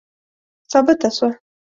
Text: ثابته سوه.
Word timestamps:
ثابته 0.71 1.09
سوه. 1.17 1.29